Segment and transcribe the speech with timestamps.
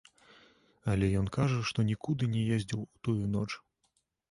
[0.93, 3.49] Але ён кажа, што нікуды не ездзіў у тую ноч.